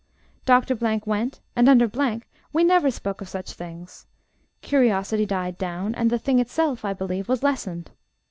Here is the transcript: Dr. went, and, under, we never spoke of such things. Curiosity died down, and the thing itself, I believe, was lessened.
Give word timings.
Dr. 0.47 0.73
went, 1.05 1.41
and, 1.55 1.69
under, 1.69 1.87
we 2.51 2.63
never 2.63 2.89
spoke 2.89 3.21
of 3.21 3.29
such 3.29 3.51
things. 3.53 4.07
Curiosity 4.63 5.27
died 5.27 5.59
down, 5.59 5.93
and 5.93 6.09
the 6.09 6.17
thing 6.17 6.39
itself, 6.39 6.83
I 6.83 6.93
believe, 6.93 7.29
was 7.29 7.43
lessened. 7.43 7.91